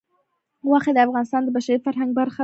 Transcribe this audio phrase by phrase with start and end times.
[0.67, 2.39] غوښې د افغانستان د بشري فرهنګ برخه ده.